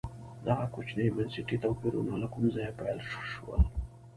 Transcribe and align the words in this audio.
دغه 0.47 0.65
کوچني 0.73 1.05
بنسټي 1.15 1.57
توپیرونه 1.63 2.13
له 2.21 2.27
کومه 2.33 2.49
ځایه 2.55 2.77
پیل 2.79 2.99
شول. 3.33 3.61